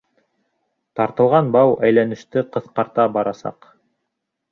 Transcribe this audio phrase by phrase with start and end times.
[0.99, 3.69] Тартылған бау әйләнеште ҡыҫҡарта барасаҡ.